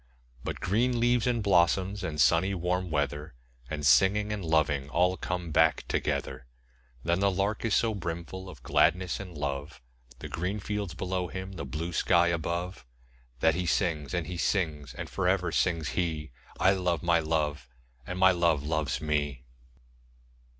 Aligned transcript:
But 0.43 0.59
green 0.59 0.99
leaves, 0.99 1.27
and 1.27 1.43
blossoms, 1.43 2.03
and 2.03 2.19
sunny 2.19 2.55
warm 2.55 2.89
weather, 2.89 3.35
5 3.65 3.71
And 3.71 3.85
singing, 3.85 4.33
and 4.33 4.43
loving 4.43 4.89
all 4.89 5.15
come 5.15 5.51
back 5.51 5.87
together. 5.87 6.47
But 7.05 7.19
the 7.19 7.29
Lark 7.29 7.63
is 7.65 7.75
so 7.75 7.93
brimful 7.93 8.49
of 8.49 8.63
gladness 8.63 9.19
and 9.19 9.37
love, 9.37 9.79
The 10.17 10.27
green 10.27 10.59
fields 10.59 10.95
below 10.95 11.27
him, 11.27 11.51
the 11.51 11.65
blue 11.65 11.93
sky 11.93 12.29
above, 12.29 12.83
That 13.41 13.53
he 13.53 13.67
sings, 13.67 14.15
and 14.15 14.25
he 14.25 14.37
sings; 14.37 14.95
and 14.95 15.07
for 15.07 15.27
ever 15.27 15.51
sings 15.51 15.89
he 15.89 16.31
'I 16.59 16.71
love 16.71 17.03
my 17.03 17.19
Love, 17.19 17.69
and 18.07 18.17
my 18.17 18.31
Love 18.31 18.63
loves 18.63 19.01
me!' 19.01 19.43